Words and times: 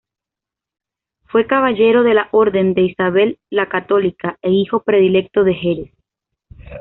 Fue 1.27 1.45
caballero 1.45 2.01
de 2.01 2.15
la 2.15 2.27
Orden 2.31 2.73
de 2.73 2.81
Isabel 2.81 3.37
la 3.51 3.69
Católica 3.69 4.39
e 4.41 4.49
hijo 4.49 4.81
predilecto 4.81 5.43
de 5.43 5.53
Jerez 5.53 5.91